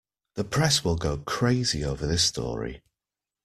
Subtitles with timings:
[0.33, 2.81] The press will go crazy over this story.